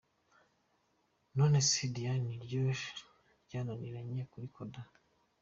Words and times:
None 1.37 1.59
se 1.69 1.81
Diane 1.95 2.21
ni 2.27 2.37
ryo 2.43 2.61
ryananiranye 3.45 4.21
kurikoda!! 4.31 4.79